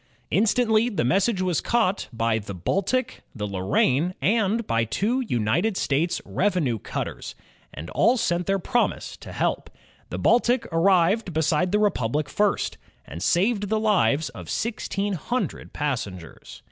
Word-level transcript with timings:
Instantly 0.31 0.89
the 0.89 1.03
message 1.03 1.43
was 1.43 1.61
caught 1.61 2.07
by 2.11 2.39
the 2.39 2.55
Baltic, 2.55 3.21
the 3.35 3.45
Lorraine, 3.45 4.15
and 4.19 4.65
by 4.65 4.83
two 4.83 5.21
United 5.27 5.77
States 5.77 6.19
revenue 6.25 6.79
cutters, 6.79 7.35
and 7.71 7.87
all 7.91 8.17
sent 8.17 8.47
their 8.47 8.57
promise 8.57 9.15
to 9.17 9.31
help. 9.31 9.69
The 10.09 10.17
Baltic 10.17 10.65
arrived 10.71 11.33
beside 11.33 11.71
the 11.71 11.77
Republic 11.77 12.29
first, 12.29 12.79
and 13.05 13.21
saved 13.21 13.69
the 13.69 13.79
lives 13.79 14.29
of 14.29 14.49
sixteen 14.49 15.13
hundred 15.13 15.71
passengers. 15.71 16.59